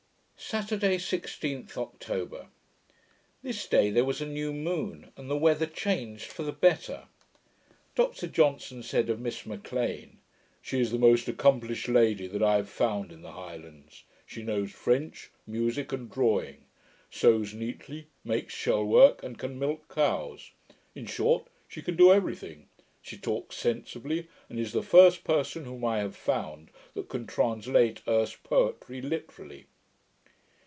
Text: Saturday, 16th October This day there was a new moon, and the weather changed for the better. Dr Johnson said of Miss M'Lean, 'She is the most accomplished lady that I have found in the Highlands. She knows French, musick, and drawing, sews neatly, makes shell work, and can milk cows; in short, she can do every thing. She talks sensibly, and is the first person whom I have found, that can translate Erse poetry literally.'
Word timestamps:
Saturday, 0.43 0.97
16th 0.97 1.77
October 1.77 2.47
This 3.43 3.67
day 3.67 3.89
there 3.91 4.03
was 4.03 4.21
a 4.21 4.25
new 4.25 4.51
moon, 4.51 5.11
and 5.15 5.29
the 5.29 5.37
weather 5.37 5.67
changed 5.67 6.25
for 6.25 6.41
the 6.43 6.51
better. 6.51 7.03
Dr 7.95 8.25
Johnson 8.27 8.81
said 8.83 9.09
of 9.11 9.19
Miss 9.19 9.45
M'Lean, 9.45 10.17
'She 10.63 10.79
is 10.81 10.91
the 10.91 10.97
most 10.97 11.27
accomplished 11.29 11.87
lady 11.87 12.25
that 12.27 12.41
I 12.43 12.55
have 12.55 12.67
found 12.67 13.11
in 13.13 13.21
the 13.21 13.31
Highlands. 13.33 14.03
She 14.25 14.41
knows 14.41 14.71
French, 14.71 15.29
musick, 15.47 15.93
and 15.93 16.09
drawing, 16.11 16.65
sews 17.11 17.53
neatly, 17.53 18.07
makes 18.25 18.53
shell 18.53 18.83
work, 18.83 19.21
and 19.23 19.37
can 19.37 19.57
milk 19.59 19.87
cows; 19.93 20.51
in 20.95 21.05
short, 21.05 21.45
she 21.69 21.81
can 21.83 21.95
do 21.95 22.11
every 22.11 22.35
thing. 22.35 22.67
She 23.03 23.15
talks 23.15 23.55
sensibly, 23.57 24.27
and 24.49 24.59
is 24.59 24.73
the 24.73 24.81
first 24.83 25.23
person 25.23 25.63
whom 25.65 25.85
I 25.85 25.99
have 25.99 26.15
found, 26.15 26.71
that 26.95 27.09
can 27.09 27.25
translate 27.27 28.01
Erse 28.07 28.35
poetry 28.37 29.01
literally.' 29.03 29.67